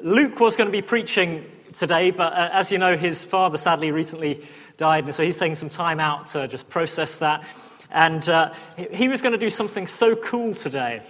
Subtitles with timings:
[0.00, 3.90] Luke was going to be preaching today, but uh, as you know, his father sadly
[3.90, 4.44] recently
[4.76, 7.44] died, and so he's taking some time out to just process that.
[7.90, 11.02] And uh, he was going to do something so cool today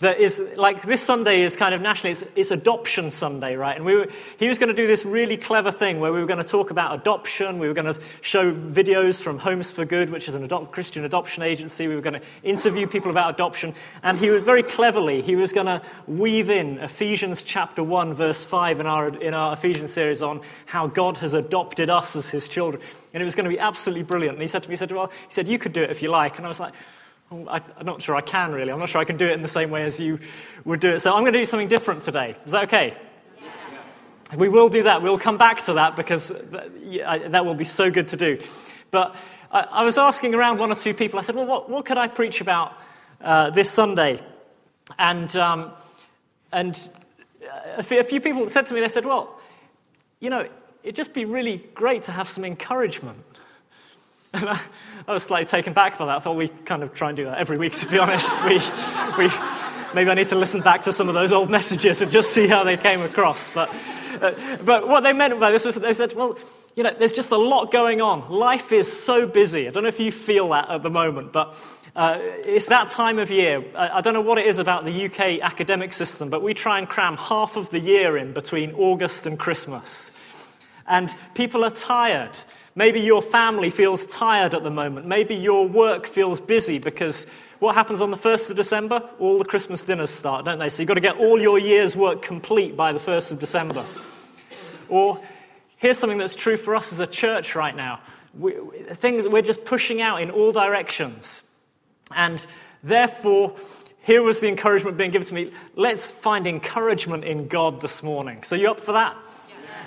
[0.00, 3.76] that is like this Sunday is kind of nationally, it's, it's Adoption Sunday, right?
[3.76, 4.08] And we were,
[4.38, 6.70] he was going to do this really clever thing where we were going to talk
[6.70, 7.58] about adoption.
[7.58, 11.42] We were going to show videos from Homes for Good, which is an Christian adoption
[11.42, 11.88] agency.
[11.88, 13.74] We were going to interview people about adoption.
[14.02, 18.44] And he was very cleverly, he was going to weave in Ephesians chapter 1, verse
[18.44, 22.48] 5 in our, in our Ephesians series on how God has adopted us as his
[22.48, 22.82] children.
[23.14, 24.34] And it was going to be absolutely brilliant.
[24.34, 26.02] And he said to me, he said, well, he said, you could do it if
[26.02, 26.36] you like.
[26.36, 26.74] And I was like,
[27.30, 28.70] I, am not sure I can really.
[28.70, 30.20] I'm not sure I can do it in the same way as you
[30.64, 31.00] would do it.
[31.00, 32.36] So I'm going to do something different today.
[32.46, 32.94] Is that okay?
[33.40, 34.36] Yes.
[34.36, 35.02] We will do that.
[35.02, 38.38] We'll come back to that because that will be so good to do.
[38.92, 39.16] But
[39.50, 41.18] I, was asking around one or two people.
[41.18, 42.74] I said, well, what, what could I preach about
[43.20, 44.20] uh, this Sunday?
[44.98, 45.72] And, um,
[46.52, 46.88] and
[47.76, 49.40] a few, a few people said to me, they said, well,
[50.20, 50.48] you know,
[50.82, 53.18] it'd just be really great to have some encouragement.
[54.34, 54.60] I,
[55.08, 56.16] was slightly taken back by that.
[56.16, 58.42] I thought we kind of try and do that every week, to be honest.
[58.44, 58.58] We,
[59.18, 59.32] we,
[59.94, 62.46] maybe I need to listen back to some of those old messages and just see
[62.46, 63.50] how they came across.
[63.50, 63.74] But,
[64.20, 64.32] uh,
[64.64, 66.38] but what they meant by this was they said, well,
[66.74, 68.30] you know, there's just a lot going on.
[68.30, 69.66] Life is so busy.
[69.66, 71.56] I don't know if you feel that at the moment, but
[71.96, 73.64] uh, it's that time of year.
[73.74, 76.78] I, I don't know what it is about the UK academic system, but we try
[76.78, 80.12] and cram half of the year in between August and Christmas.
[80.86, 82.38] And people are tired.
[82.76, 85.06] Maybe your family feels tired at the moment.
[85.06, 87.26] Maybe your work feels busy because
[87.58, 89.02] what happens on the 1st of December?
[89.18, 90.68] All the Christmas dinners start, don't they?
[90.68, 93.82] So you've got to get all your year's work complete by the 1st of December.
[94.90, 95.18] Or
[95.78, 98.00] here's something that's true for us as a church right now.
[98.38, 98.52] We,
[98.90, 101.42] things we're just pushing out in all directions.
[102.14, 102.46] And
[102.84, 103.56] therefore,
[104.02, 105.50] here was the encouragement being given to me.
[105.76, 108.42] Let's find encouragement in God this morning.
[108.42, 109.16] So, you up for that?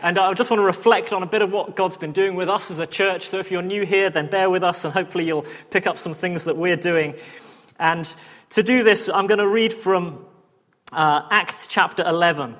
[0.01, 2.47] And I just want to reflect on a bit of what God's been doing with
[2.47, 3.27] us as a church.
[3.27, 6.13] So if you're new here, then bear with us and hopefully you'll pick up some
[6.13, 7.15] things that we're doing.
[7.77, 8.13] And
[8.51, 10.25] to do this, I'm going to read from
[10.93, 12.55] uh, Acts chapter 11.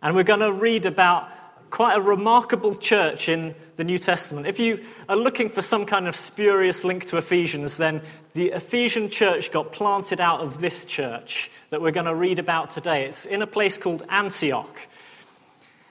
[0.00, 1.28] And we're going to read about
[1.68, 4.46] quite a remarkable church in the New Testament.
[4.46, 8.00] If you are looking for some kind of spurious link to Ephesians, then
[8.32, 12.70] the Ephesian church got planted out of this church that we're going to read about
[12.70, 13.04] today.
[13.04, 14.80] It's in a place called Antioch.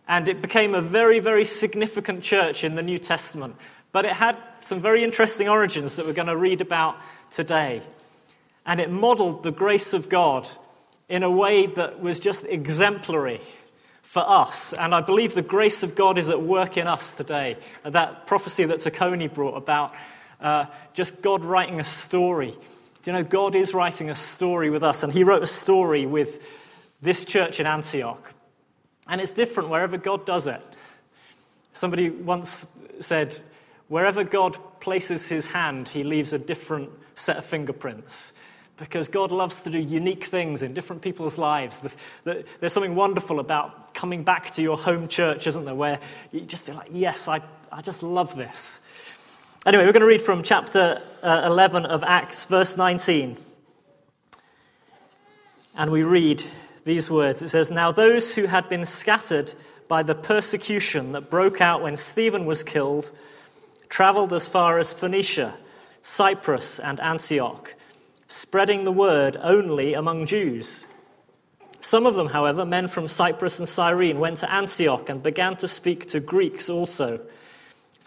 [0.07, 3.55] And it became a very, very significant church in the New Testament.
[3.91, 6.97] But it had some very interesting origins that we're going to read about
[7.29, 7.81] today.
[8.65, 10.47] And it modeled the grace of God
[11.09, 13.41] in a way that was just exemplary
[14.01, 14.73] for us.
[14.73, 17.57] And I believe the grace of God is at work in us today.
[17.83, 19.93] That prophecy that Taconi brought about
[20.39, 22.51] uh, just God writing a story.
[23.03, 25.03] Do you know, God is writing a story with us.
[25.03, 26.45] And He wrote a story with
[27.01, 28.33] this church in Antioch.
[29.07, 30.61] And it's different wherever God does it.
[31.73, 33.39] Somebody once said,
[33.87, 38.33] wherever God places his hand, he leaves a different set of fingerprints.
[38.77, 41.83] Because God loves to do unique things in different people's lives.
[42.23, 45.99] There's something wonderful about coming back to your home church, isn't there, where
[46.31, 47.41] you just feel like, yes, I,
[47.71, 48.83] I just love this.
[49.65, 53.35] Anyway, we're going to read from chapter uh, 11 of Acts, verse 19.
[55.75, 56.43] And we read,
[56.87, 57.43] these words.
[57.43, 59.53] It says, Now those who had been scattered
[59.87, 63.11] by the persecution that broke out when Stephen was killed
[63.89, 65.55] traveled as far as Phoenicia,
[66.01, 67.75] Cyprus, and Antioch,
[68.27, 70.85] spreading the word only among Jews.
[71.79, 75.67] Some of them, however, men from Cyprus and Cyrene, went to Antioch and began to
[75.67, 77.21] speak to Greeks also,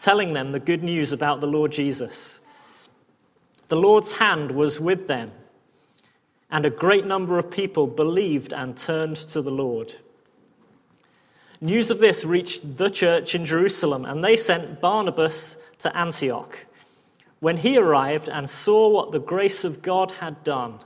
[0.02, 2.40] telling them the good news about the Lord Jesus.
[3.68, 5.32] The Lord's hand was with them
[6.50, 9.94] and a great number of people believed and turned to the Lord.
[11.60, 16.66] News of this reached the church in Jerusalem, and they sent Barnabas to Antioch.
[17.38, 20.80] When he arrived and saw what the grace of God had done,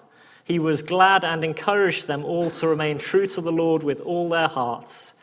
[0.44, 4.28] he was glad and encouraged them all to remain true to the Lord with all
[4.28, 5.14] their hearts.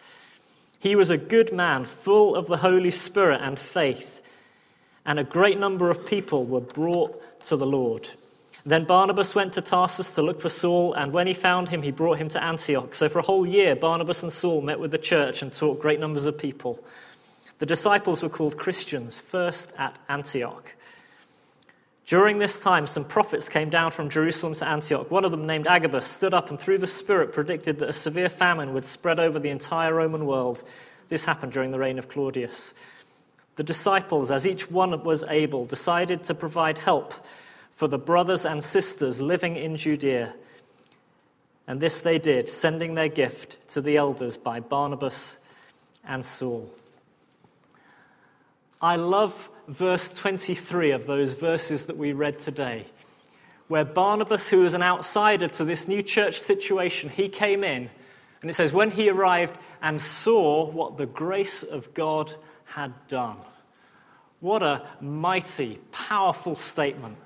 [0.79, 4.21] He was a good man, full of the Holy Spirit and faith,
[5.05, 8.09] and a great number of people were brought to the Lord.
[8.63, 11.91] Then Barnabas went to Tarsus to look for Saul, and when he found him, he
[11.91, 12.93] brought him to Antioch.
[12.93, 15.99] So for a whole year, Barnabas and Saul met with the church and taught great
[15.99, 16.83] numbers of people.
[17.57, 20.75] The disciples were called Christians, first at Antioch.
[22.05, 25.09] During this time, some prophets came down from Jerusalem to Antioch.
[25.09, 28.29] One of them, named Agabus, stood up and through the Spirit predicted that a severe
[28.29, 30.61] famine would spread over the entire Roman world.
[31.07, 32.73] This happened during the reign of Claudius.
[33.55, 37.13] The disciples, as each one was able, decided to provide help
[37.81, 40.35] for the brothers and sisters living in Judea
[41.65, 45.39] And this they did, sending their gift to the elders by Barnabas
[46.07, 46.69] and Saul.
[48.83, 52.85] I love verse 23 of those verses that we read today,
[53.67, 57.89] where Barnabas, who was an outsider to this new church situation, he came in,
[58.41, 62.35] and it says, when he arrived and saw what the grace of God
[62.65, 63.37] had done.
[64.39, 67.17] What a mighty, powerful statement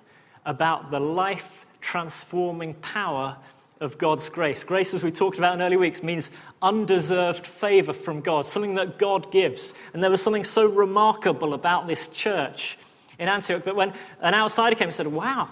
[0.45, 3.37] about the life transforming power
[3.79, 4.63] of God's grace.
[4.63, 6.31] Grace, as we talked about in early weeks, means
[6.61, 9.73] undeserved favor from God, something that God gives.
[9.93, 12.77] And there was something so remarkable about this church
[13.19, 15.49] in Antioch that when an outsider came and said, Wow,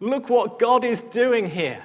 [0.00, 1.82] look what God is doing here.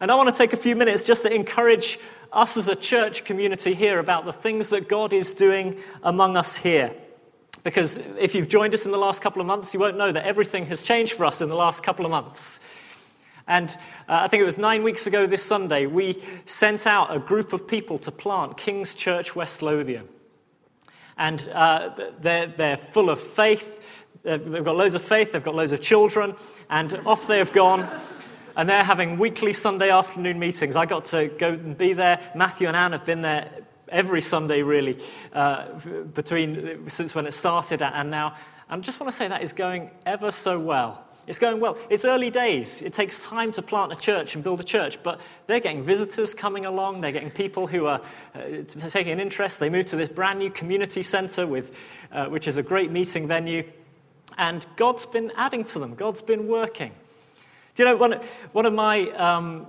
[0.00, 1.98] And I want to take a few minutes just to encourage
[2.32, 6.56] us as a church community here about the things that God is doing among us
[6.56, 6.92] here.
[7.62, 10.24] Because if you've joined us in the last couple of months, you won't know that
[10.24, 12.58] everything has changed for us in the last couple of months.
[13.46, 13.70] And
[14.08, 17.52] uh, I think it was nine weeks ago this Sunday, we sent out a group
[17.52, 20.08] of people to plant King's Church West Lothian.
[21.16, 24.06] And uh, they're, they're full of faith.
[24.22, 26.36] They've got loads of faith, they've got loads of children,
[26.70, 27.88] and off they have gone.
[28.56, 30.76] And they're having weekly Sunday afternoon meetings.
[30.76, 32.20] I got to go and be there.
[32.34, 33.50] Matthew and Anne have been there
[33.92, 34.98] every Sunday, really,
[35.32, 35.66] uh,
[36.14, 38.34] between since when it started and now.
[38.68, 41.06] And I just want to say that is going ever so well.
[41.26, 41.78] It's going well.
[41.88, 42.82] It's early days.
[42.82, 46.34] It takes time to plant a church and build a church, but they're getting visitors
[46.34, 47.00] coming along.
[47.00, 48.00] They're getting people who are
[48.34, 48.40] uh,
[48.88, 49.60] taking an interest.
[49.60, 51.78] They moved to this brand new community center, with,
[52.10, 53.62] uh, which is a great meeting venue.
[54.36, 56.92] And God's been adding to them, God's been working.
[57.74, 58.20] Do you know, one,
[58.52, 59.08] one of my.
[59.10, 59.66] Um,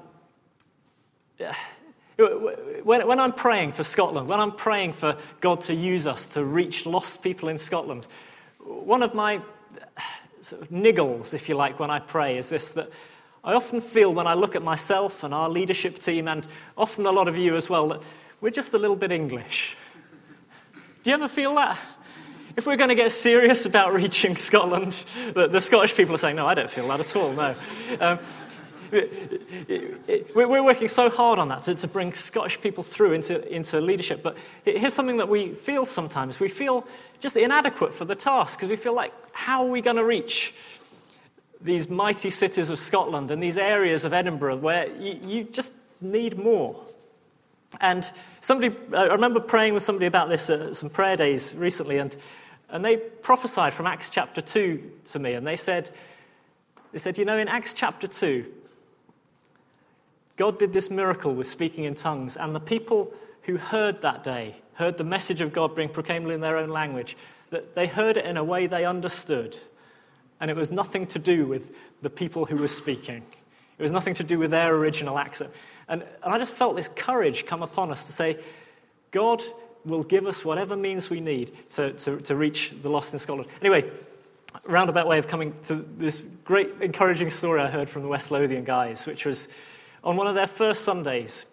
[2.83, 6.43] when, when I'm praying for Scotland, when I'm praying for God to use us to
[6.43, 8.05] reach lost people in Scotland,
[8.59, 9.41] one of my
[10.41, 12.89] sort of niggles, if you like, when I pray is this that
[13.43, 16.47] I often feel when I look at myself and our leadership team, and
[16.77, 18.01] often a lot of you as well, that
[18.39, 19.75] we're just a little bit English.
[21.03, 21.77] Do you ever feel that?
[22.55, 24.93] If we're going to get serious about reaching Scotland,
[25.33, 27.55] the, the Scottish people are saying, no, I don't feel that at all, no.
[27.99, 28.19] Um,
[28.93, 34.21] we're working so hard on that to, to bring Scottish people through into, into leadership.
[34.21, 36.39] But here's something that we feel sometimes.
[36.39, 36.87] We feel
[37.19, 40.53] just inadequate for the task because we feel like, how are we going to reach
[41.59, 46.37] these mighty cities of Scotland and these areas of Edinburgh where you, you just need
[46.37, 46.79] more?
[47.81, 48.09] And
[48.41, 52.15] somebody, I remember praying with somebody about this at some prayer days recently, and,
[52.69, 55.89] and they prophesied from Acts chapter 2 to me, and they said,
[56.91, 58.45] they said, you know, in Acts chapter 2,
[60.35, 63.13] God did this miracle with speaking in tongues, and the people
[63.43, 67.15] who heard that day, heard the message of God being proclaimed in their own language,
[67.51, 69.57] that they heard it in a way they understood.
[70.39, 73.23] And it was nothing to do with the people who were speaking.
[73.77, 75.51] It was nothing to do with their original accent.
[75.87, 78.39] And, and I just felt this courage come upon us to say,
[79.11, 79.43] God
[79.85, 83.49] will give us whatever means we need to, to, to reach the lost in Scotland.
[83.61, 83.89] Anyway,
[84.65, 88.63] roundabout way of coming to this great encouraging story I heard from the West Lothian
[88.63, 89.49] guys, which was
[90.03, 91.45] on one of their first Sundays,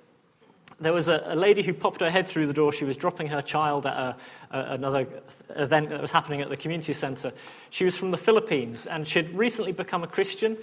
[0.81, 2.73] there was a, a, lady who popped her head through the door.
[2.73, 4.17] She was dropping her child at a,
[4.50, 5.06] a, another
[5.50, 7.32] event that was happening at the community center.
[7.69, 10.56] She was from the Philippines and she'd recently become a Christian,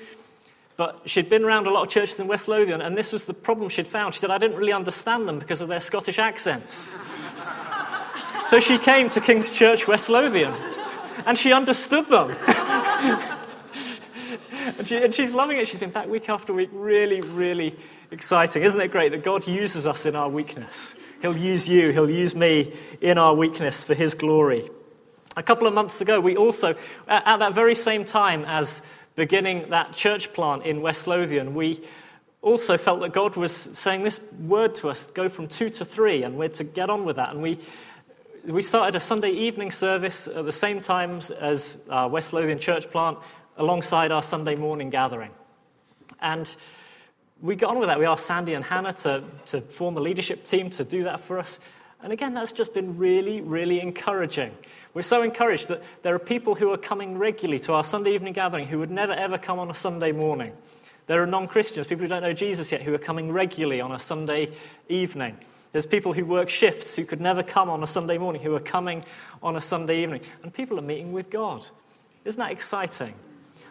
[0.76, 3.34] but she'd been around a lot of churches in West Lothian, and this was the
[3.34, 4.14] problem she'd found.
[4.14, 6.96] She said, I didn't really understand them because of their Scottish accents.
[8.46, 10.54] so she came to King's Church, West Lothian,
[11.26, 12.36] and she understood them.
[14.78, 15.68] and, she, and she's loving it.
[15.68, 16.70] She's been back week after week.
[16.74, 17.76] Really, really
[18.12, 18.64] exciting.
[18.64, 21.00] Isn't it great that God uses us in our weakness?
[21.22, 24.70] He'll use you, He'll use me in our weakness for His glory.
[25.36, 26.76] A couple of months ago, we also,
[27.08, 31.82] at that very same time as beginning that church plant in West Lothian, we
[32.42, 36.24] also felt that God was saying this word to us go from two to three,
[36.24, 37.32] and we're to get on with that.
[37.32, 37.60] And we,
[38.46, 41.78] we started a Sunday evening service at the same time as
[42.10, 43.18] West Lothian church plant
[43.58, 45.32] alongside our Sunday morning gathering.
[46.22, 46.56] And
[47.42, 48.00] we got on with that.
[48.00, 51.38] We asked Sandy and Hannah to, to form a leadership team to do that for
[51.40, 51.60] us.
[52.02, 54.52] And again, that's just been really, really encouraging.
[54.94, 58.34] We're so encouraged that there are people who are coming regularly to our Sunday evening
[58.34, 60.54] gathering who would never ever come on a Sunday morning.
[61.08, 63.92] There are non Christians, people who don't know Jesus yet, who are coming regularly on
[63.92, 64.52] a Sunday
[64.90, 65.38] evening.
[65.72, 68.60] There's people who work shifts who could never come on a Sunday morning who are
[68.60, 69.04] coming
[69.42, 70.22] on a Sunday evening.
[70.44, 71.66] And people are meeting with God.
[72.26, 73.14] Isn't that exciting?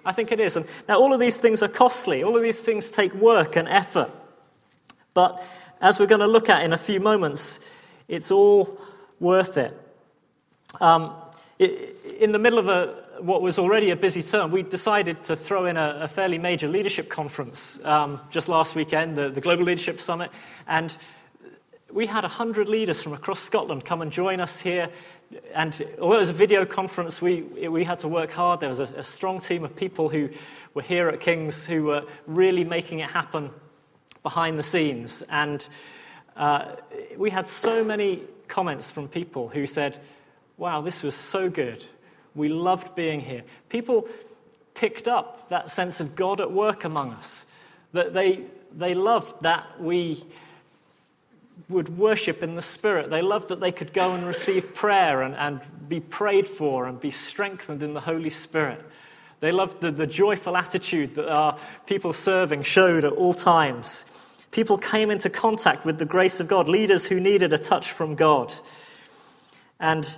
[0.06, 0.56] I think it is.
[0.56, 3.66] And now, all of these things are costly, all of these things take work and
[3.66, 4.10] effort.
[5.12, 5.42] But
[5.80, 7.60] as we're going to look at in a few moments,
[8.06, 8.80] it's all
[9.18, 9.74] worth it.
[10.80, 11.12] Um,
[11.58, 15.66] in the middle of a, what was already a busy term, we decided to throw
[15.66, 20.00] in a, a fairly major leadership conference um, just last weekend, the, the Global Leadership
[20.00, 20.30] Summit.
[20.68, 20.96] And
[21.92, 24.90] we had 100 leaders from across Scotland come and join us here.
[25.54, 28.60] And although it was a video conference, we, we had to work hard.
[28.60, 30.30] There was a, a strong team of people who
[30.74, 33.50] were here at King's who were really making it happen
[34.22, 35.22] behind the scenes.
[35.22, 35.66] And
[36.36, 36.76] uh,
[37.16, 39.98] we had so many comments from people who said,
[40.58, 41.84] Wow, this was so good.
[42.34, 43.42] We loved being here.
[43.68, 44.08] People
[44.74, 47.46] picked up that sense of God at work among us,
[47.92, 48.42] that they,
[48.72, 50.24] they loved that we
[51.68, 53.10] would worship in the Spirit.
[53.10, 57.00] They loved that they could go and receive prayer and, and be prayed for and
[57.00, 58.84] be strengthened in the Holy Spirit.
[59.40, 64.04] They loved the, the joyful attitude that our people serving showed at all times.
[64.50, 68.14] People came into contact with the grace of God, leaders who needed a touch from
[68.14, 68.54] God.
[69.78, 70.16] And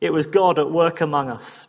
[0.00, 1.68] it was God at work among us.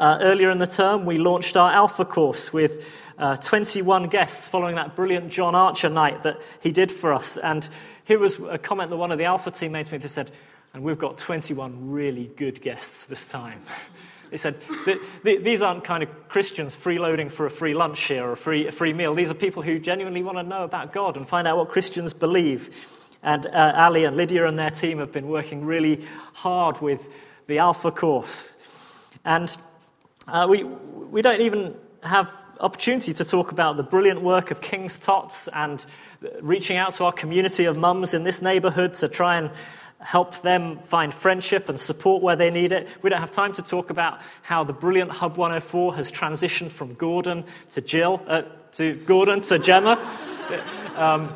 [0.00, 4.76] Uh, earlier in the term, we launched our Alpha course with uh, 21 guests following
[4.76, 7.36] that brilliant John Archer night that he did for us.
[7.36, 7.68] And
[8.04, 9.98] here was a comment that one of the Alpha team made to me.
[9.98, 10.30] They said,
[10.74, 13.60] and we've got 21 really good guests this time.
[14.30, 14.56] they said,
[15.22, 18.72] these aren't kind of Christians freeloading for a free lunch here or a free, a
[18.72, 19.14] free meal.
[19.14, 22.12] These are people who genuinely want to know about God and find out what Christians
[22.12, 22.88] believe.
[23.22, 27.08] And uh, Ali and Lydia and their team have been working really hard with
[27.46, 28.58] the Alpha course.
[29.24, 29.54] And
[30.26, 34.96] uh, we, we don't even have opportunity to talk about the brilliant work of King's
[34.98, 35.84] Tots and
[36.40, 39.50] reaching out to our community of mums in this neighborhood to try and
[39.98, 42.88] help them find friendship and support where they need it.
[43.02, 46.94] We don't have time to talk about how the brilliant Hub 104 has transitioned from
[46.94, 48.42] Gordon to Jill, uh,
[48.72, 49.98] to Gordon to Gemma.
[50.96, 51.32] um,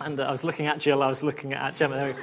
[0.00, 2.14] and I was looking at Jill, I was looking at Gemma.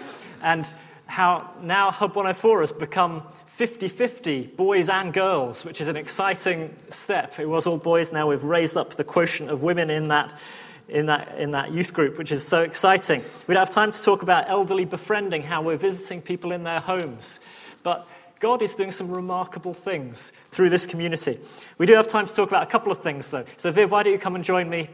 [0.43, 0.71] And
[1.11, 6.73] how now Hub 104 has become 50 50 boys and girls, which is an exciting
[6.87, 7.37] step.
[7.37, 10.39] It was all boys, now we've raised up the quotient of women in that,
[10.87, 13.25] in that, in that youth group, which is so exciting.
[13.45, 16.79] We don't have time to talk about elderly befriending, how we're visiting people in their
[16.79, 17.41] homes.
[17.83, 18.07] But
[18.39, 21.39] God is doing some remarkable things through this community.
[21.77, 23.43] We do have time to talk about a couple of things, though.
[23.57, 24.89] So, Viv, why don't you come and join me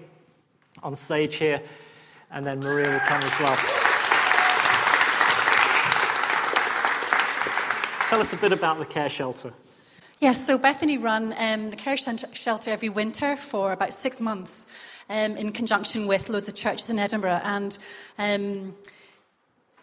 [0.82, 1.62] on stage here?
[2.32, 3.77] And then Maria will come as well.
[8.10, 9.52] Tell us a bit about the care shelter.
[10.22, 14.66] Yes, so Bethany run um, the care shelter every winter for about six months
[15.10, 17.42] um, in conjunction with loads of churches in Edinburgh.
[17.44, 17.78] And
[18.18, 18.76] um,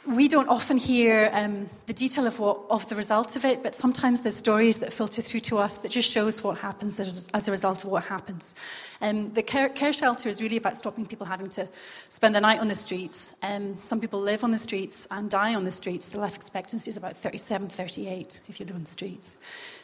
[0.06, 3.74] we don't often hear um, the detail of, what, of the result of it, but
[3.74, 7.48] sometimes there's stories that filter through to us that just shows what happens as, as
[7.48, 8.54] a result of what happens.
[9.00, 11.66] Um, the care, care, shelter is really about stopping people having to
[12.08, 13.36] spend the night on the streets.
[13.42, 16.08] Um, some people live on the streets and die on the streets.
[16.08, 19.36] The life expectancy is about 37, 38 if you live on the streets.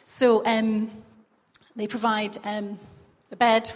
[0.03, 0.91] So um,
[1.75, 2.77] they provide um,
[3.31, 3.71] a bed,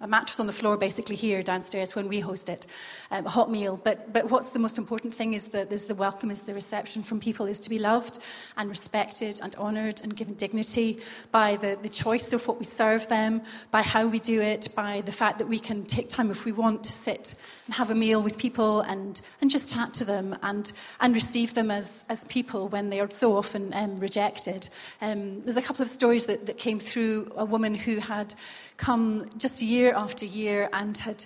[0.00, 2.66] a mattress on the floor basically here downstairs when we host it,
[3.10, 3.80] um, a hot meal.
[3.82, 7.02] But, but what's the most important thing is that there's the welcome, is the reception
[7.02, 8.18] from people, is to be loved
[8.56, 11.00] and respected and honoured and given dignity
[11.32, 15.02] by the, the choice of what we serve them, by how we do it, by
[15.02, 17.34] the fact that we can take time if we want to sit
[17.66, 21.54] and have a meal with people and, and just chat to them and, and receive
[21.54, 24.68] them as, as people when they are so often um, rejected.
[25.00, 28.34] Um, there's a couple of stories that, that came through a woman who had
[28.80, 31.24] come just year after year and had,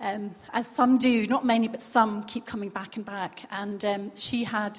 [0.00, 3.44] um, as some do, not many, but some keep coming back and back.
[3.50, 4.78] And um, she had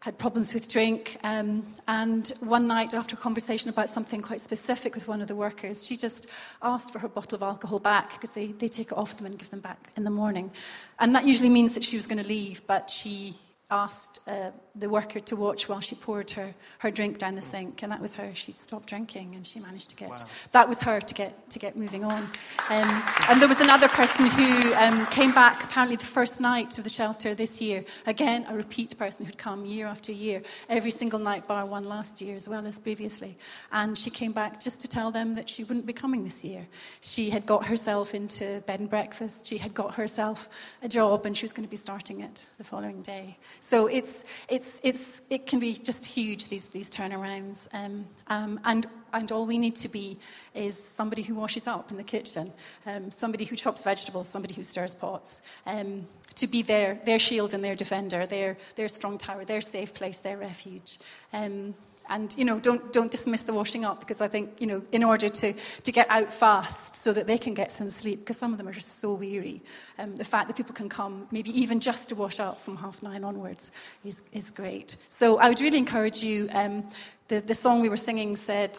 [0.00, 1.18] had problems with drink.
[1.24, 5.34] Um, and one night, after a conversation about something quite specific with one of the
[5.34, 6.28] workers, she just
[6.62, 9.36] asked for her bottle of alcohol back because they, they take it off them and
[9.36, 10.52] give them back in the morning.
[11.00, 13.34] And that usually means that she was going to leave, but she
[13.70, 17.82] asked uh, the worker to watch while she poured her, her drink down the sink,
[17.82, 18.34] and that was her.
[18.34, 20.10] She'd stopped drinking, and she managed to get.
[20.10, 20.16] Wow.
[20.52, 22.22] That was her to get to get moving on.
[22.70, 26.84] Um, and there was another person who um, came back apparently the first night of
[26.84, 27.84] the shelter this year.
[28.06, 32.20] Again, a repeat person who'd come year after year, every single night, bar one last
[32.20, 33.36] year as well as previously.
[33.72, 36.66] And she came back just to tell them that she wouldn't be coming this year.
[37.00, 39.46] She had got herself into bed and breakfast.
[39.46, 40.48] She had got herself
[40.82, 43.38] a job, and she was going to be starting it the following day.
[43.60, 47.68] So it's, it's, it's, it can be just huge, these, these turnarounds.
[47.72, 50.18] Um, um, and, and all we need to be
[50.54, 52.52] is somebody who washes up in the kitchen,
[52.86, 57.54] um, somebody who chops vegetables, somebody who stirs pots, um, to be their, their shield
[57.54, 60.98] and their defender, their, their strong tower, their safe place, their refuge.
[61.32, 61.74] Um,
[62.08, 65.04] And, you know, don't, don't dismiss the washing up because I think, you know, in
[65.04, 68.52] order to, to get out fast so that they can get some sleep, because some
[68.52, 69.60] of them are just so weary,
[69.98, 73.02] um, the fact that people can come maybe even just to wash up from half
[73.02, 73.72] nine onwards
[74.04, 74.96] is, is great.
[75.08, 76.48] So I would really encourage you.
[76.52, 76.88] Um,
[77.28, 78.78] the, the song we were singing said,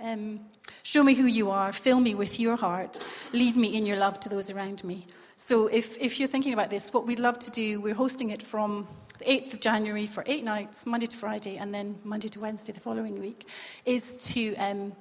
[0.00, 0.40] um,
[0.82, 4.20] Show me who you are, fill me with your heart, lead me in your love
[4.20, 5.04] to those around me.
[5.36, 8.42] So if, if you're thinking about this, what we'd love to do, we're hosting it
[8.42, 8.86] from
[9.18, 12.72] the 8th of January for eight nights, Monday to Friday, and then Monday to Wednesday
[12.72, 13.48] the following week,
[13.84, 14.92] is to, um,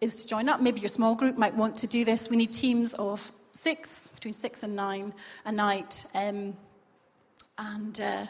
[0.00, 0.60] is to join up.
[0.60, 2.30] Maybe your small group might want to do this.
[2.30, 5.12] We need teams of six, between six and nine
[5.44, 6.04] a night.
[6.14, 6.56] Um,
[7.58, 8.26] and uh,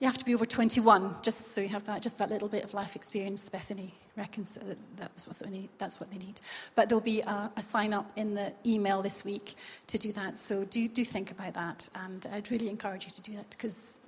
[0.00, 2.62] you have to be over 21, just so you have that, just that little bit
[2.62, 3.48] of life experience.
[3.48, 5.68] Bethany reckons that that's what they need.
[5.78, 6.40] That's what they need.
[6.74, 9.54] But there'll be a, a sign up in the email this week
[9.88, 10.38] to do that.
[10.38, 11.88] So do, do think about that.
[12.04, 13.98] And I'd really encourage you to do that because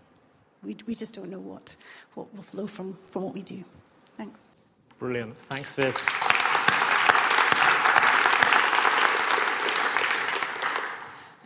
[0.62, 1.74] we, we just don't know what,
[2.14, 3.64] what will flow from, from what we do.
[4.16, 4.50] Thanks.
[4.98, 5.36] Brilliant.
[5.36, 5.96] Thanks, Viv.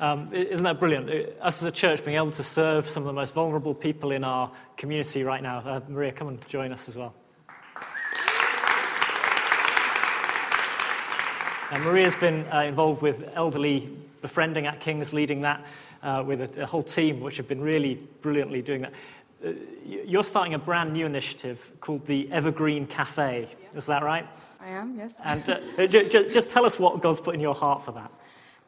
[0.00, 1.08] Um, isn't that brilliant?
[1.40, 4.24] Us as a church being able to serve some of the most vulnerable people in
[4.24, 5.58] our community right now.
[5.58, 7.14] Uh, Maria, come and join us as well.
[11.82, 13.88] Maria's been uh, involved with elderly
[14.20, 15.64] befriending at King's, leading that
[16.26, 18.92] with a, a, whole team, which have been really brilliantly doing that.
[19.44, 19.52] Uh,
[19.84, 23.48] you're starting a brand new initiative called the Evergreen Cafe.
[23.48, 23.78] Yeah.
[23.78, 24.26] Is that right?
[24.60, 25.20] I am, yes.
[25.24, 28.10] And uh, j- j- just tell us what God's put in your heart for that.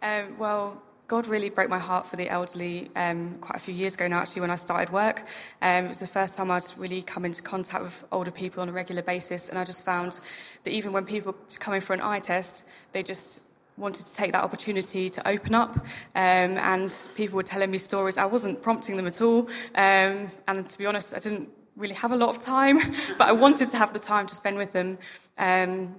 [0.02, 3.94] Um, well, God really broke my heart for the elderly um, quite a few years
[3.94, 5.22] ago now, actually, when I started work.
[5.62, 8.68] Um, it was the first time I'd really come into contact with older people on
[8.68, 10.20] a regular basis, and I just found
[10.64, 13.40] that even when people were coming for an eye test, they just
[13.76, 15.76] wanted to take that opportunity to open up.
[16.14, 18.16] Um, and people were telling me stories.
[18.16, 19.49] I wasn't prompting them at all.
[19.75, 22.78] Um, and to be honest, I didn't really have a lot of time,
[23.18, 24.99] but I wanted to have the time to spend with them.
[25.38, 25.97] Um,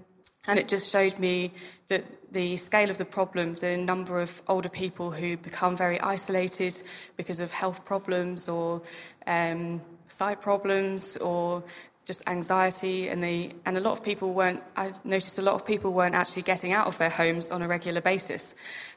[0.47, 1.51] and it just showed me
[1.87, 6.81] that the scale of the problem, the number of older people who become very isolated
[7.17, 8.81] because of health problems or
[9.27, 11.63] um, sight problems or
[12.07, 15.65] just anxiety and they and a lot of people weren't I noticed a lot of
[15.65, 18.55] people weren't actually getting out of their homes on a regular basis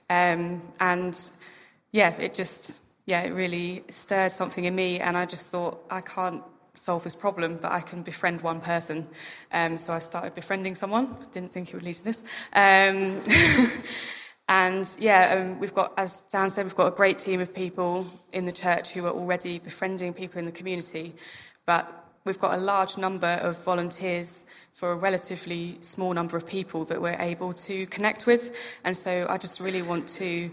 [0.08, 1.20] um, and
[1.90, 6.00] yeah it just yeah it really stirred something in me and I just thought I
[6.00, 6.42] can't
[6.74, 9.06] solve this problem, but I can befriend one person.
[9.52, 11.16] Um, so I started befriending someone.
[11.32, 12.22] Didn't think it would lead to this.
[12.54, 13.22] Um,
[14.48, 18.06] and yeah, um, we've got, as Dan said, we've got a great team of people
[18.32, 21.12] in the church who are already befriending people in the community.
[21.66, 26.84] But we've got a large number of volunteers for a relatively small number of people
[26.84, 28.54] that we're able to connect with.
[28.84, 30.50] And so I just really want to,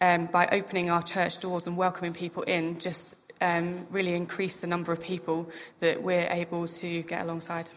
[0.00, 4.66] um, by opening our church doors and welcoming people in, just um, really increase the
[4.66, 7.70] number of people that we're able to get alongside.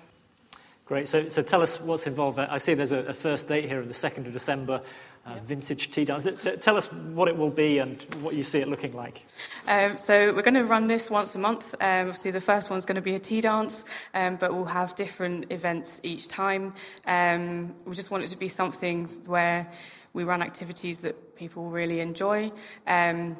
[0.88, 1.10] Great.
[1.10, 2.39] So, so tell us what's involved.
[2.39, 4.82] I see there's a, a first date here of the 2nd of December,
[5.26, 5.43] uh, yep.
[5.43, 6.26] vintage tea dance.
[6.62, 9.21] Tell us what it will be and what you see it looking like.
[9.67, 11.73] Um, so we're going to run this once a month.
[11.82, 14.95] Um, obviously, the first one's going to be a tea dance, um, but we'll have
[14.95, 16.73] different events each time.
[17.06, 19.69] Um, we just want it to be something where
[20.13, 22.50] we run activities that people really enjoy.
[22.88, 23.36] Um,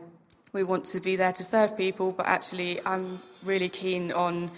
[0.52, 4.52] we want to be there to serve people, but actually, I'm really keen on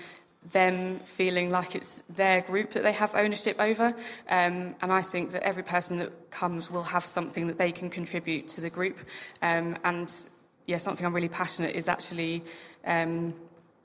[0.51, 3.85] them feeling like it's their group that they have ownership over.
[4.29, 7.89] Um, and I think that every person that comes will have something that they can
[7.89, 8.99] contribute to the group.
[9.41, 10.13] Um, and
[10.65, 12.43] yeah, something I'm really passionate is actually
[12.85, 13.33] um,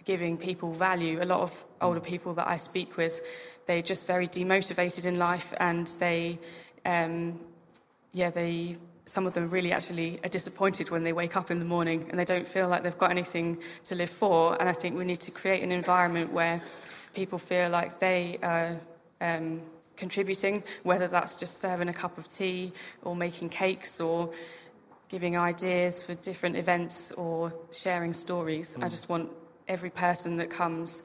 [0.04, 1.22] giving people value.
[1.22, 3.20] A lot of older people that I speak with,
[3.66, 6.38] they're just very demotivated in life and they,
[6.86, 7.40] um,
[8.12, 11.64] yeah, they some of them really actually are disappointed when they wake up in the
[11.64, 14.58] morning and they don't feel like they've got anything to live for.
[14.58, 16.62] And I think we need to create an environment where
[17.12, 18.76] people feel like they are
[19.20, 19.60] um,
[19.96, 24.32] contributing, whether that's just serving a cup of tea or making cakes or
[25.08, 28.76] giving ideas for different events or sharing stories.
[28.76, 28.84] Mm.
[28.84, 29.30] I just want
[29.68, 31.02] every person that comes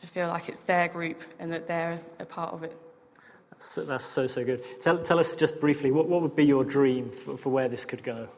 [0.00, 2.76] to feel like it's their group and that they're a part of it.
[3.58, 4.62] So that's so, so good.
[4.80, 7.84] Tell, tell us just briefly, what, what would be your dream for, for where this
[7.84, 8.28] could go?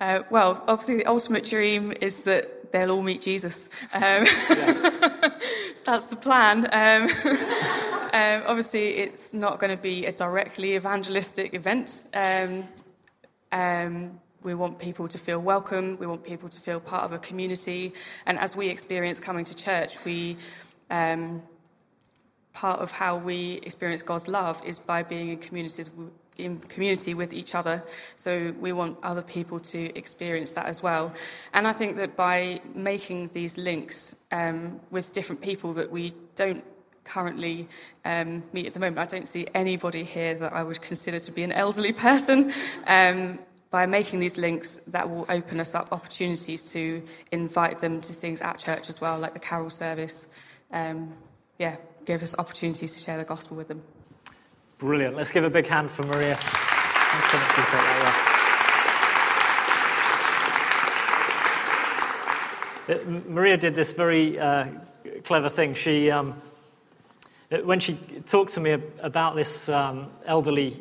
[0.00, 3.68] Uh, well, obviously, the ultimate dream is that they'll all meet Jesus.
[3.94, 4.24] Um,
[5.84, 6.66] that's the plan.
[6.72, 7.04] Um,
[8.12, 12.04] um, obviously, it's not going to be a directly evangelistic event.
[12.14, 12.64] Um,
[13.52, 15.96] um, we want people to feel welcome.
[15.98, 17.92] We want people to feel part of a community.
[18.26, 20.36] And as we experience coming to church, we
[20.90, 21.42] um,
[22.52, 25.90] part of how we experience God's love is by being in communities
[26.38, 27.84] in community with each other.
[28.16, 31.12] So we want other people to experience that as well.
[31.52, 36.64] And I think that by making these links um, with different people that we don't
[37.04, 37.68] currently
[38.04, 38.98] um, meet at the moment.
[38.98, 42.52] I don't see anybody here that I would consider to be an elderly person.
[42.86, 43.38] Um,
[43.70, 48.42] by making these links, that will open us up opportunities to invite them to things
[48.42, 50.26] at church as well, like the carol service.
[50.72, 51.10] Um,
[51.58, 53.82] yeah, give us opportunities to share the gospel with them.
[54.78, 55.16] Brilliant.
[55.16, 56.34] Let's give a big hand for Maria.
[56.34, 58.38] Thanks so much for that.
[62.88, 64.66] Uh, Maria did this very uh,
[65.24, 65.74] clever thing.
[65.74, 66.34] She, um,
[67.50, 67.94] uh, when she
[68.26, 70.76] talked to me about this um, elderly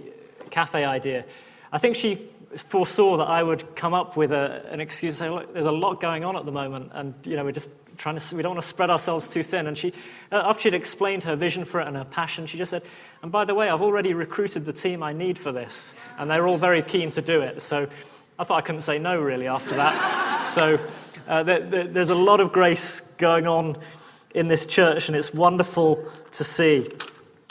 [0.49, 1.25] cafe idea,
[1.71, 2.15] I think she
[2.55, 6.01] foresaw that I would come up with a, an excuse say, look, there's a lot
[6.01, 7.69] going on at the moment, and you know, we're just
[8.02, 9.68] trying to, we don't want to spread ourselves too thin.
[9.68, 9.94] And she,
[10.32, 12.82] uh, after she'd explained her vision for it and her passion, she just said,
[13.22, 16.48] and by the way, I've already recruited the team I need for this, and they're
[16.48, 17.62] all very keen to do it.
[17.62, 17.88] So
[18.40, 20.46] I thought I couldn't say no really after that.
[20.50, 20.80] so
[21.28, 23.78] uh, there, there, there's a lot of grace going on
[24.34, 26.90] in this church, and it's wonderful to see.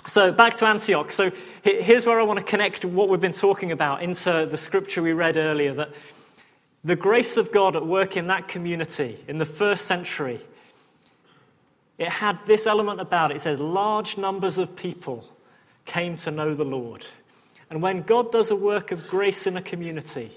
[0.07, 1.13] So, back to Antioch.
[1.13, 1.31] So,
[1.63, 5.13] here's where I want to connect what we've been talking about into the scripture we
[5.13, 5.91] read earlier that
[6.85, 10.41] the grace of God at work in that community in the first century,
[11.99, 13.37] it had this element about it.
[13.37, 15.25] It says, large numbers of people
[15.85, 17.05] came to know the Lord.
[17.69, 20.31] And when God does a work of grace in a community,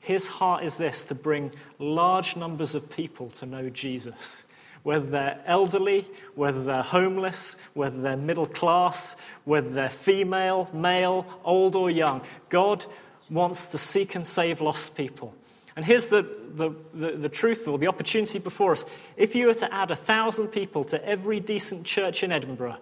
[0.00, 4.46] his heart is this to bring large numbers of people to know Jesus.
[4.82, 11.74] Whether they're elderly, whether they're homeless, whether they're middle class, whether they're female, male, old,
[11.74, 12.84] or young, God
[13.30, 15.34] wants to seek and save lost people.
[15.76, 16.22] And here's the,
[16.54, 18.86] the, the, the, truth or the opportunity before us.
[19.16, 22.78] If you were to add a thousand people to every decent church in Edinburgh,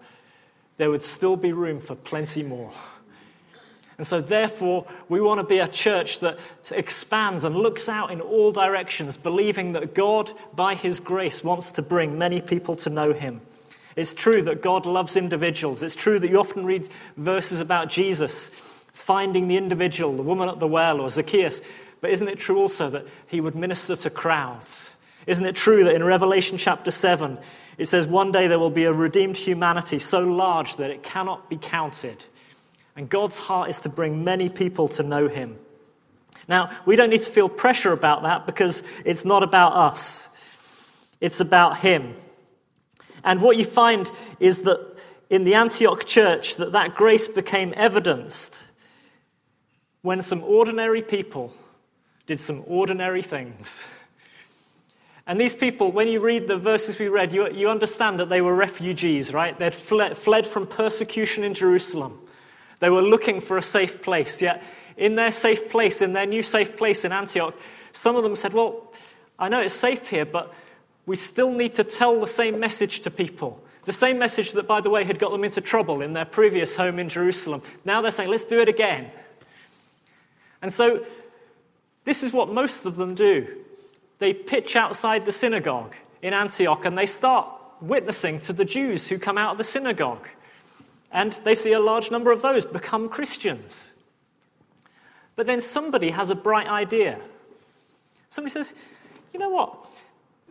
[0.76, 2.70] there would still be room for plenty more.
[3.98, 6.38] And so, therefore, we want to be a church that
[6.70, 11.83] expands and looks out in all directions, believing that God, by His grace, wants to
[11.83, 13.40] bring many people to know Him.
[13.94, 15.83] It's true that God loves individuals.
[15.83, 18.48] It's true that you often read verses about Jesus
[18.92, 21.61] finding the individual, the woman at the well, or Zacchaeus.
[22.05, 24.95] But isn't it true also that He would minister to crowds?
[25.27, 27.38] Isn't it true that in Revelation chapter 7,
[27.79, 31.49] it says, One day there will be a redeemed humanity so large that it cannot
[31.49, 32.23] be counted?
[32.95, 35.57] And God's heart is to bring many people to know Him.
[36.47, 40.29] Now, we don't need to feel pressure about that because it's not about us,
[41.23, 42.12] it's about Him.
[43.25, 44.99] And what you find is that
[45.31, 48.62] in the Antioch church that that grace became evidenced
[50.03, 51.51] when some ordinary people
[52.27, 53.87] did some ordinary things.
[55.27, 58.43] And these people, when you read the verses we read, you, you understand that they
[58.43, 59.57] were refugees, right?
[59.57, 62.21] They'd fled, fled from persecution in Jerusalem.
[62.81, 64.43] They were looking for a safe place.
[64.43, 64.63] Yet,
[64.97, 67.55] in their safe place, in their new safe place in Antioch,
[67.93, 68.93] some of them said, Well,
[69.39, 70.53] I know it's safe here, but
[71.07, 73.63] we still need to tell the same message to people.
[73.85, 76.77] The same message that, by the way, had got them into trouble in their previous
[76.77, 77.63] home in Jerusalem.
[77.85, 79.11] Now they're saying, Let's do it again.
[80.61, 81.07] And so,
[82.05, 83.47] this is what most of them do.
[84.19, 89.19] They pitch outside the synagogue in Antioch and they start witnessing to the Jews who
[89.19, 90.29] come out of the synagogue.
[91.11, 93.95] And they see a large number of those become Christians.
[95.37, 97.19] But then somebody has a bright idea.
[98.31, 98.75] Somebody says,
[99.33, 99.87] you know what?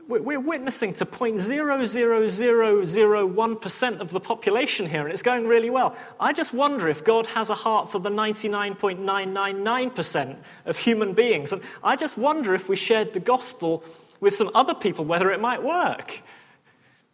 [0.05, 5.95] We're witnessing to 0.00001% of the population here, and it's going really well.
[6.19, 10.35] I just wonder if God has a heart for the 99.999%
[10.65, 11.53] of human beings.
[11.53, 13.85] And I just wonder if we shared the gospel
[14.19, 16.19] with some other people, whether it might work.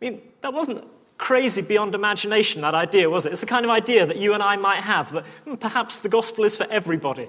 [0.02, 0.84] I mean, that wasn't
[1.20, 3.34] crazy beyond imagination, that idea, was it?
[3.34, 6.10] It's the kind of idea that you and I might have that hmm, perhaps the
[6.10, 7.28] gospel is for everybody.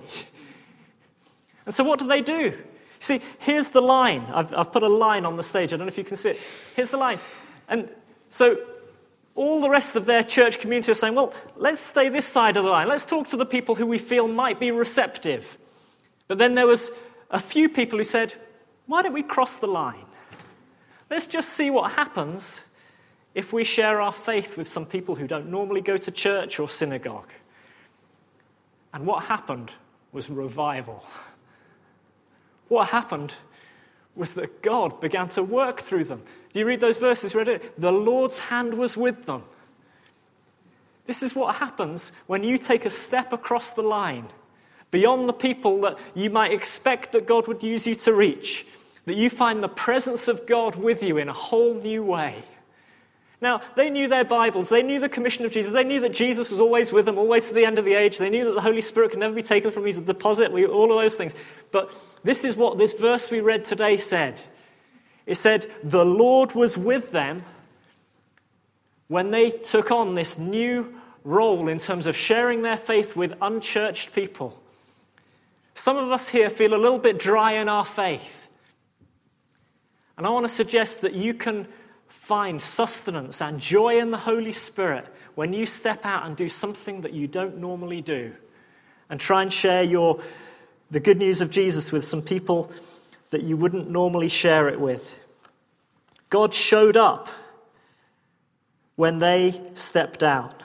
[1.66, 2.54] And so, what do they do?
[3.00, 4.24] See, here's the line.
[4.32, 5.72] I've, I've put a line on the stage.
[5.72, 6.40] I don't know if you can see it.
[6.76, 7.18] Here's the line.
[7.66, 7.88] And
[8.28, 8.58] so,
[9.34, 12.64] all the rest of their church community are saying, well, let's stay this side of
[12.64, 12.88] the line.
[12.88, 15.56] Let's talk to the people who we feel might be receptive.
[16.28, 16.92] But then there was
[17.30, 18.34] a few people who said,
[18.86, 20.04] why don't we cross the line?
[21.08, 22.66] Let's just see what happens
[23.34, 26.68] if we share our faith with some people who don't normally go to church or
[26.68, 27.28] synagogue.
[28.92, 29.70] And what happened
[30.12, 31.04] was revival.
[32.70, 33.34] What happened
[34.14, 36.22] was that God began to work through them.
[36.52, 37.34] Do you read those verses?
[37.34, 37.80] Read it?
[37.80, 39.42] The Lord's hand was with them.
[41.06, 44.26] This is what happens when you take a step across the line
[44.92, 48.64] beyond the people that you might expect that God would use you to reach,
[49.04, 52.44] that you find the presence of God with you in a whole new way.
[53.40, 54.68] Now, they knew their Bibles.
[54.68, 55.72] They knew the commission of Jesus.
[55.72, 58.18] They knew that Jesus was always with them, always to the end of the age.
[58.18, 59.88] They knew that the Holy Spirit could never be taken from them.
[59.88, 61.34] He's a deposit, all of those things.
[61.72, 64.40] But this is what this verse we read today said
[65.26, 67.42] it said, The Lord was with them,
[69.08, 74.12] when they took on this new role in terms of sharing their faith with unchurched
[74.14, 74.60] people.
[75.74, 78.48] Some of us here feel a little bit dry in our faith.
[80.16, 81.66] And I want to suggest that you can
[82.08, 87.02] find sustenance and joy in the Holy Spirit when you step out and do something
[87.02, 88.32] that you don't normally do
[89.08, 90.20] and try and share your,
[90.90, 92.70] the good news of Jesus with some people
[93.30, 95.16] that you wouldn't normally share it with.
[96.30, 97.28] God showed up
[98.96, 100.62] when they stepped out.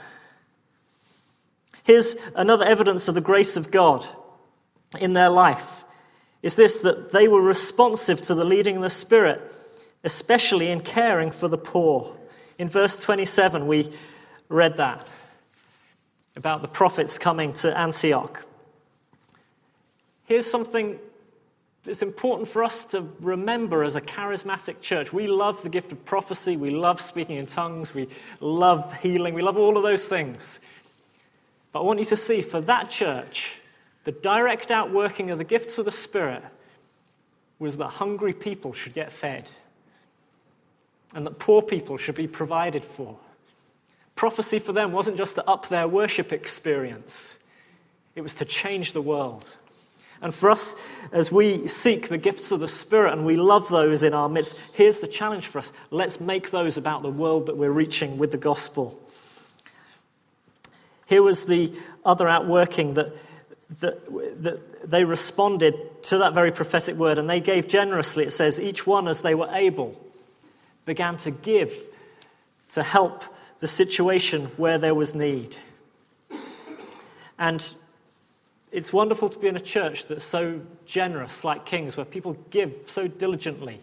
[1.83, 4.05] Here's another evidence of the grace of God
[4.99, 5.85] in their life
[6.41, 9.41] is this that they were responsive to the leading of the Spirit,
[10.03, 12.15] especially in caring for the poor.
[12.59, 13.91] In verse 27, we
[14.47, 15.07] read that
[16.35, 18.44] about the prophets coming to Antioch.
[20.25, 20.99] Here's something
[21.83, 25.13] that's important for us to remember as a charismatic church.
[25.13, 28.09] We love the gift of prophecy, we love speaking in tongues, we
[28.39, 30.59] love healing, we love all of those things.
[31.71, 33.59] But I want you to see for that church,
[34.03, 36.43] the direct outworking of the gifts of the Spirit
[37.59, 39.49] was that hungry people should get fed
[41.13, 43.17] and that poor people should be provided for.
[44.15, 47.39] Prophecy for them wasn't just to up their worship experience,
[48.15, 49.57] it was to change the world.
[50.21, 50.75] And for us,
[51.11, 54.57] as we seek the gifts of the Spirit and we love those in our midst,
[54.73, 55.71] here's the challenge for us.
[55.91, 58.99] Let's make those about the world that we're reaching with the gospel.
[61.05, 61.73] Here was the
[62.03, 63.13] other outworking that,
[63.79, 64.05] that,
[64.43, 68.25] that they responded to that very prophetic word and they gave generously.
[68.25, 69.99] It says, each one as they were able
[70.85, 71.73] began to give
[72.69, 73.23] to help
[73.59, 75.57] the situation where there was need.
[77.37, 77.73] And
[78.75, 82.73] it's wonderful to be in a church that's so generous, like King's, where people give
[82.87, 83.79] so diligently.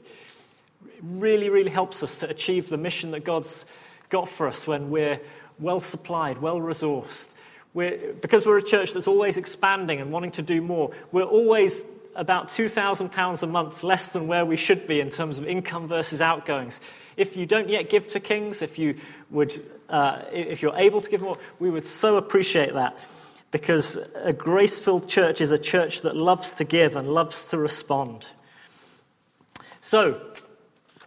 [0.85, 3.65] It really, really helps us to achieve the mission that God's
[4.11, 5.19] got for us when we're
[5.59, 7.33] well supplied, well resourced.
[7.73, 11.83] We're, because we're a church that's always expanding and wanting to do more, we're always
[12.15, 16.21] about £2,000 a month less than where we should be in terms of income versus
[16.21, 16.83] outgoings.
[17.17, 18.97] If you don't yet give to Kings, if, you
[19.31, 22.99] would, uh, if you're able to give more, we would so appreciate that
[23.53, 27.59] because a grace filled church is a church that loves to give and loves to
[27.59, 28.33] respond.
[29.81, 30.21] So,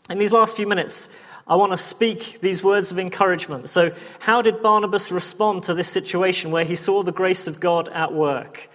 [0.10, 1.10] in these last few minutes,
[1.48, 3.68] I want to speak these words of encouragement.
[3.68, 7.90] So, how did Barnabas respond to this situation where he saw the grace of God
[7.90, 8.70] at work?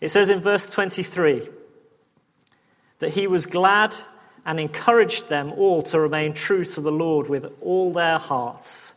[0.00, 1.48] It says in verse 23
[2.98, 3.94] that he was glad
[4.44, 8.94] and encouraged them all to remain true to the Lord with all their hearts.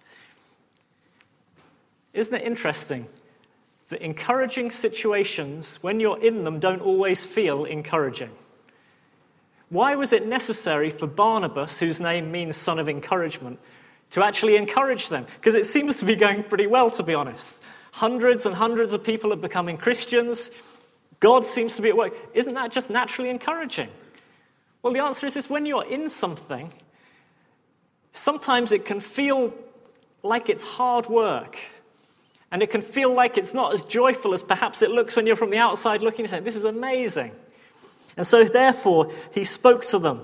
[2.12, 3.06] Isn't it interesting
[3.90, 8.32] that encouraging situations, when you're in them, don't always feel encouraging.
[9.70, 13.60] Why was it necessary for Barnabas, whose name means son of encouragement,
[14.12, 15.26] to actually encourage them?
[15.36, 17.64] Because it seems to be going pretty well, to be honest.
[17.94, 20.52] Hundreds and hundreds of people are becoming Christians.
[21.20, 22.14] God seems to be at work.
[22.34, 23.90] Isn't that just naturally encouraging?
[24.82, 26.72] Well, the answer is this when you're in something,
[28.12, 29.54] sometimes it can feel
[30.22, 31.58] like it's hard work.
[32.56, 35.36] And it can feel like it's not as joyful as perhaps it looks when you're
[35.36, 37.34] from the outside looking and saying, This is amazing.
[38.16, 40.22] And so, therefore, he spoke to them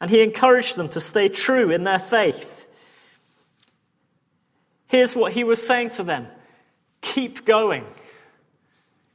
[0.00, 2.64] and he encouraged them to stay true in their faith.
[4.86, 6.28] Here's what he was saying to them
[7.00, 7.84] keep going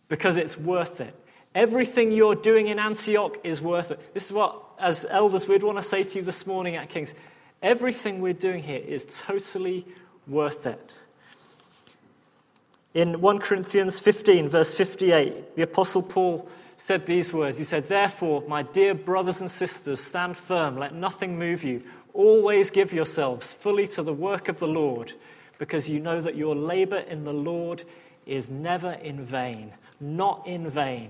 [0.09, 1.15] because it's worth it.
[1.55, 4.13] Everything you're doing in Antioch is worth it.
[4.13, 7.15] This is what, as elders, we'd want to say to you this morning at King's.
[7.61, 9.85] Everything we're doing here is totally
[10.27, 10.93] worth it.
[12.93, 18.43] In 1 Corinthians 15, verse 58, the Apostle Paul said these words He said, Therefore,
[18.47, 21.83] my dear brothers and sisters, stand firm, let nothing move you.
[22.13, 25.13] Always give yourselves fully to the work of the Lord,
[25.57, 27.83] because you know that your labor in the Lord
[28.27, 29.73] is never in vain.
[29.99, 31.09] Not in vain.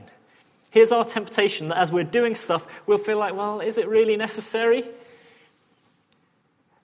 [0.69, 4.15] Here's our temptation that as we're doing stuff, we'll feel like, well, is it really
[4.15, 4.85] necessary?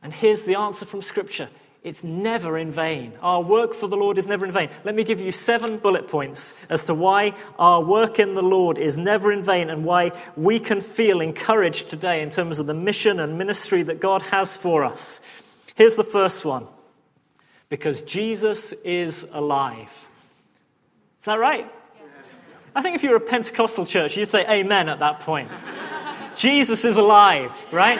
[0.03, 1.49] And here's the answer from Scripture
[1.81, 3.13] it's never in vain.
[3.21, 4.69] Our work for the Lord is never in vain.
[4.83, 8.77] Let me give you seven bullet points as to why our work in the Lord
[8.77, 12.73] is never in vain and why we can feel encouraged today in terms of the
[12.73, 15.21] mission and ministry that God has for us.
[15.75, 16.67] Here's the first one
[17.69, 20.09] because Jesus is alive.
[21.19, 21.71] Is that right?
[22.75, 25.49] I think if you're a Pentecostal church, you'd say amen at that point.
[26.35, 27.99] Jesus is alive, right?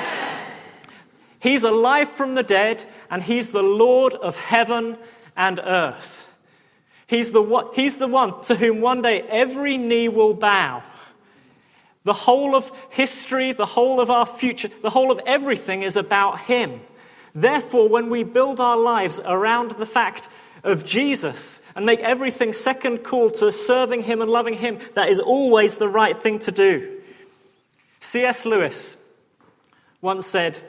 [1.40, 4.98] He's alive from the dead, and He's the Lord of heaven
[5.36, 6.28] and earth.
[7.10, 10.84] He's the, he's the one to whom one day every knee will bow.
[12.04, 16.42] The whole of history, the whole of our future, the whole of everything is about
[16.42, 16.82] Him.
[17.34, 20.30] Therefore, when we build our lives around the fact
[20.64, 25.20] of Jesus and make everything second call to serving Him and loving Him, that is
[25.20, 27.00] always the right thing to do.
[28.02, 28.46] C.S.
[28.46, 29.04] Lewis
[30.02, 30.60] once said,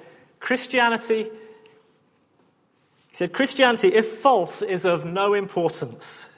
[0.40, 1.31] Christianity,
[3.11, 6.31] he said, Christianity, if false, is of no importance.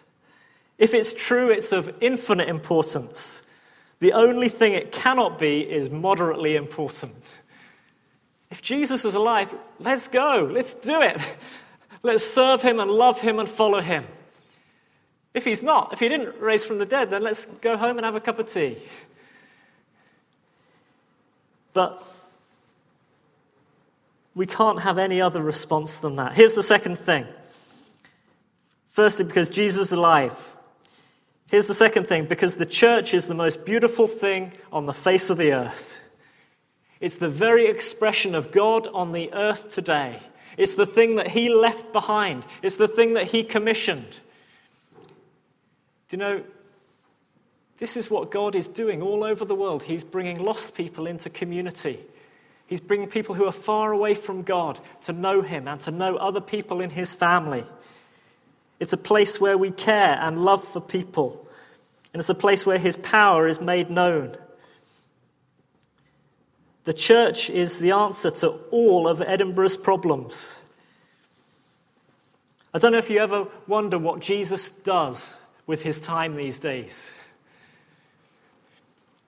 [0.79, 3.47] If it's true, it's of infinite importance.
[4.01, 7.41] The only thing it cannot be is moderately important.
[8.51, 10.49] If Jesus is alive, let's go.
[10.51, 11.21] Let's do it.
[12.05, 14.05] Let's serve him and love him and follow him.
[15.35, 18.05] If he's not, if he didn't raise from the dead, then let's go home and
[18.05, 18.83] have a cup of tea.
[21.73, 22.05] But
[24.35, 26.35] we can't have any other response than that.
[26.35, 27.27] Here's the second thing.
[28.89, 30.57] Firstly, because Jesus is alive.
[31.51, 35.29] Here's the second thing because the church is the most beautiful thing on the face
[35.29, 36.01] of the earth.
[37.01, 40.21] It's the very expression of God on the earth today.
[40.57, 44.21] It's the thing that He left behind, it's the thing that He commissioned.
[46.09, 46.45] Do you know,
[47.79, 49.85] this is what God is doing all over the world.
[49.85, 51.99] He's bringing lost people into community.
[52.73, 56.17] He's bringing people who are far away from God to know Him and to know
[56.17, 57.67] other people in His family.
[58.81, 61.47] It's a place where we care and love for people.
[62.15, 64.39] And it's a place where His power is made known.
[66.85, 70.59] The church is the answer to all of Edinburgh's problems.
[72.73, 77.15] I don't know if you ever wonder what Jesus does with his time these days.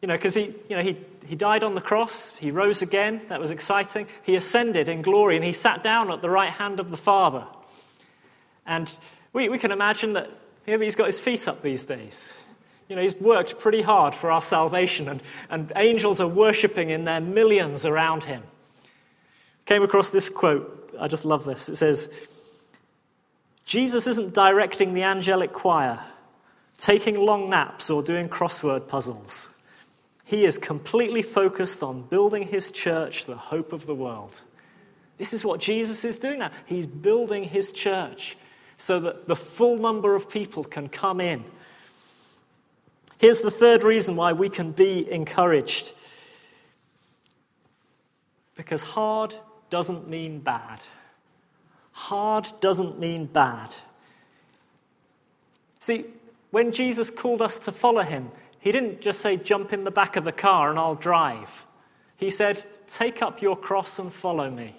[0.04, 3.22] You know, because he, you know, he, he died on the cross, he rose again,
[3.28, 4.06] that was exciting.
[4.22, 7.46] He ascended in glory, and he sat down at the right hand of the Father.
[8.66, 8.94] And
[9.32, 10.28] we, we can imagine that
[10.66, 12.36] maybe he's got his feet up these days.
[12.86, 17.04] You know, he's worked pretty hard for our salvation, and, and angels are worshipping in
[17.04, 18.42] their millions around him.
[19.64, 20.94] Came across this quote.
[21.00, 21.70] I just love this.
[21.70, 22.12] It says,
[23.64, 25.98] Jesus isn't directing the angelic choir,
[26.76, 29.52] taking long naps, or doing crossword puzzles.
[30.34, 34.42] He is completely focused on building his church, the hope of the world.
[35.16, 36.50] This is what Jesus is doing now.
[36.66, 38.36] He's building his church
[38.76, 41.44] so that the full number of people can come in
[43.18, 45.92] Here's the third reason why we can be encouraged
[48.54, 49.34] because hard
[49.70, 50.80] doesn't mean bad.
[51.92, 53.74] Hard doesn't mean bad.
[55.80, 56.04] See,
[56.50, 58.30] when Jesus called us to follow him,
[58.64, 61.66] he didn't just say, jump in the back of the car and I'll drive.
[62.16, 64.74] He said, take up your cross and follow me.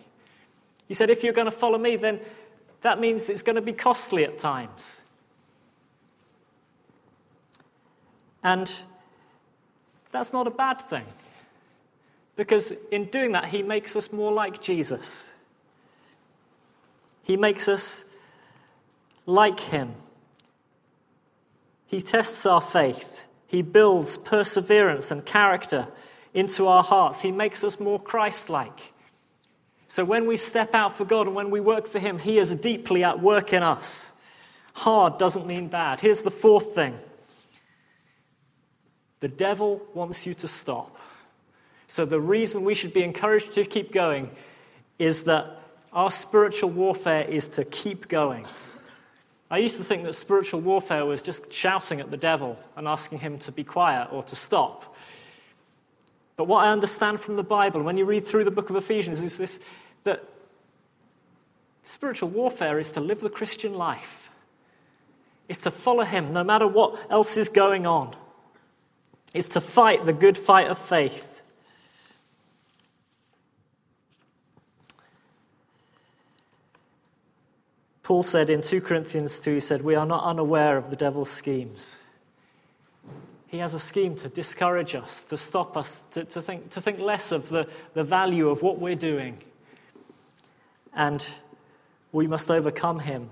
[0.88, 2.20] He said, if you're going to follow me, then
[2.82, 5.02] that means it's going to be costly at times.
[8.44, 8.74] And
[10.12, 11.06] that's not a bad thing.
[12.36, 15.36] Because in doing that, he makes us more like Jesus.
[17.22, 18.10] He makes us
[19.28, 19.94] like him.
[21.86, 23.25] He tests our faith.
[23.48, 25.88] He builds perseverance and character
[26.34, 27.22] into our hearts.
[27.22, 28.94] He makes us more Christ like.
[29.88, 32.52] So when we step out for God and when we work for Him, He is
[32.52, 34.12] deeply at work in us.
[34.74, 36.02] Hard doesn't mean bad.
[36.02, 37.00] Here's the fourth thing
[39.22, 40.98] the devil wants you to stop.
[41.88, 44.30] So, the reason we should be encouraged to keep going
[45.00, 45.62] is that
[45.94, 48.46] our spiritual warfare is to keep going.
[49.50, 53.20] I used to think that spiritual warfare was just shouting at the devil and asking
[53.20, 54.96] him to be quiet or to stop.
[56.36, 59.22] But what I understand from the Bible, when you read through the book of Ephesians,
[59.22, 59.66] is this
[60.04, 60.24] that
[61.84, 64.32] spiritual warfare is to live the Christian life,
[65.48, 68.16] is to follow him no matter what else is going on
[69.36, 71.35] is to fight the good fight of faith.
[78.06, 81.30] Paul said in 2 Corinthians 2, he said, We are not unaware of the devil's
[81.30, 81.98] schemes.
[83.48, 87.00] He has a scheme to discourage us, to stop us, to, to, think, to think
[87.00, 89.40] less of the, the value of what we're doing.
[90.94, 91.28] And
[92.14, 93.30] we must overcome him.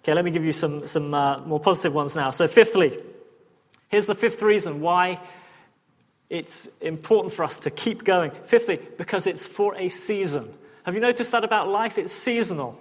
[0.00, 2.30] Okay, let me give you some, some uh, more positive ones now.
[2.30, 2.98] So, fifthly,
[3.92, 5.20] Here's the fifth reason why
[6.30, 8.30] it's important for us to keep going.
[8.30, 10.54] Fifthly, because it's for a season.
[10.84, 11.98] Have you noticed that about life?
[11.98, 12.78] It's seasonal.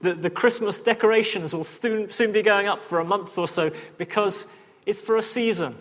[0.00, 3.70] The, the Christmas decorations will soon, soon be going up for a month or so
[3.98, 4.52] because
[4.84, 5.76] it's for a season.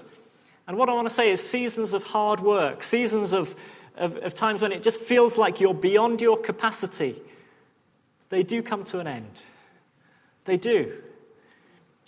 [0.67, 3.55] And what I want to say is seasons of hard work, seasons of,
[3.97, 7.15] of, of times when it just feels like you're beyond your capacity,
[8.29, 9.41] they do come to an end.
[10.45, 10.93] They do.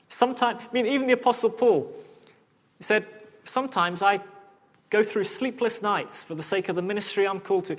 [0.08, 1.92] Sometimes, I mean, even the Apostle Paul
[2.80, 3.06] said,
[3.44, 4.22] Sometimes I
[4.90, 7.78] go through sleepless nights for the sake of the ministry I'm called to.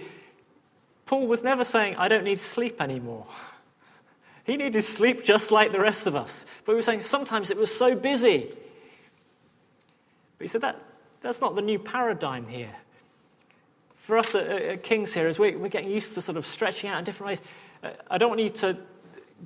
[1.07, 3.27] Paul was never saying, I don't need sleep anymore.
[4.45, 6.45] He needed sleep just like the rest of us.
[6.67, 8.47] But he was saying sometimes it was so busy.
[10.37, 10.79] But he said that
[11.23, 12.75] that's not the new paradigm here.
[13.97, 16.91] For us at, at King's here, as we, we're getting used to sort of stretching
[16.91, 17.43] out in different ways,
[17.83, 18.77] uh, I don't want you to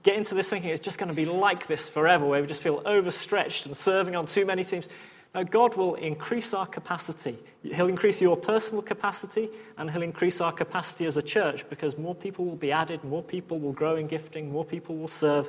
[0.02, 2.62] get into this thinking it's just going to be like this forever, where we just
[2.62, 4.88] feel overstretched and serving on too many teams.
[5.34, 7.36] No, God will increase our capacity.
[7.62, 12.14] He'll increase your personal capacity, and He'll increase our capacity as a church because more
[12.14, 15.48] people will be added, more people will grow in gifting, more people will serve.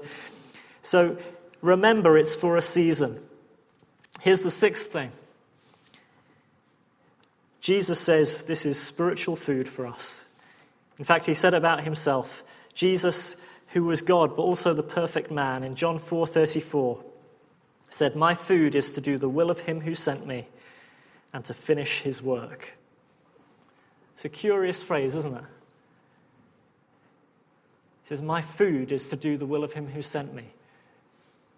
[0.81, 1.17] So
[1.61, 3.19] remember, it's for a season.
[4.21, 5.11] Here's the sixth thing
[7.61, 10.27] Jesus says this is spiritual food for us.
[10.97, 15.63] In fact, He said about Himself, Jesus who was God but also the perfect man,
[15.63, 17.03] in John 4:34
[17.89, 20.47] said, "My food is to do the will of him who sent me
[21.33, 22.77] and to finish his work."
[24.15, 25.43] It's a curious phrase, isn't it?
[28.03, 30.45] He says, "My food is to do the will of him who sent me."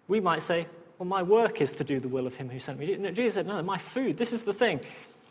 [0.08, 0.66] We might say,
[0.98, 3.46] "Well, my work is to do the will of him who sent me." Jesus said,
[3.46, 4.18] "No, my food.
[4.18, 4.80] This is the thing."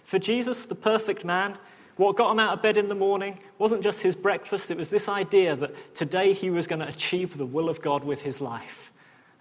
[0.03, 1.57] For Jesus, the perfect man,
[1.95, 4.89] what got him out of bed in the morning wasn't just his breakfast, it was
[4.89, 8.41] this idea that today he was going to achieve the will of God with his
[8.41, 8.90] life.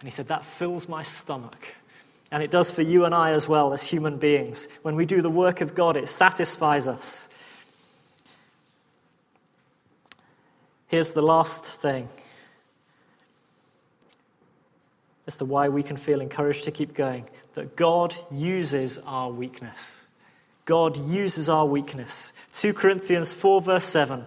[0.01, 1.75] And he said, That fills my stomach.
[2.31, 4.67] And it does for you and I as well as human beings.
[4.81, 7.27] When we do the work of God, it satisfies us.
[10.87, 12.09] Here's the last thing
[15.27, 20.07] as to why we can feel encouraged to keep going that God uses our weakness.
[20.65, 22.33] God uses our weakness.
[22.53, 24.25] 2 Corinthians 4, verse 7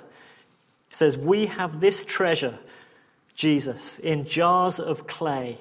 [0.91, 2.59] says, We have this treasure,
[3.35, 5.59] Jesus, in jars of clay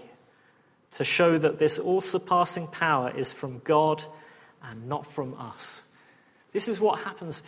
[0.91, 4.03] to show that this all surpassing power is from God
[4.61, 5.87] and not from us.
[6.51, 7.41] This is what happens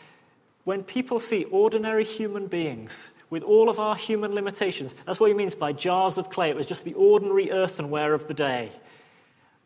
[0.64, 4.96] when people see ordinary human beings with all of our human limitations.
[5.06, 6.50] That's what he means by jars of clay.
[6.50, 8.72] It was just the ordinary earthenware of the day.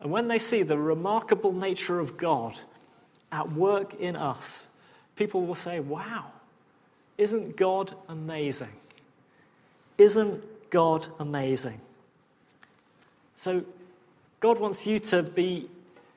[0.00, 2.58] And when they see the remarkable nature of God
[3.32, 4.68] at work in us,
[5.16, 6.32] people will say, Wow,
[7.18, 8.72] isn't God amazing?
[10.00, 11.78] Isn't God amazing?
[13.34, 13.64] So,
[14.40, 15.68] God wants you to be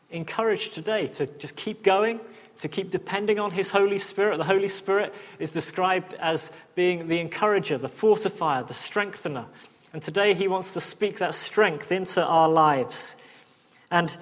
[0.09, 2.21] encouraged today to just keep going,
[2.61, 4.37] to keep depending on His Holy Spirit.
[4.37, 9.47] The Holy Spirit is described as being the encourager, the fortifier, the strengthener.
[9.91, 13.17] And today He wants to speak that strength into our lives.
[13.91, 14.17] And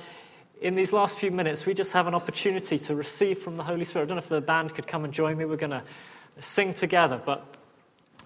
[0.60, 3.84] in these last few minutes, we just have an opportunity to receive from the Holy
[3.84, 4.06] Spirit.
[4.06, 5.46] I don't know if the band could come and join me.
[5.46, 5.84] We're going to
[6.40, 7.61] sing together, but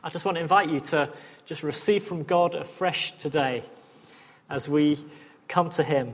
[0.05, 1.09] I just want to invite you to
[1.47, 3.63] just receive from God afresh today
[4.51, 5.03] as we
[5.47, 6.13] come to Him.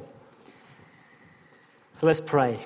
[1.96, 2.58] So let's pray.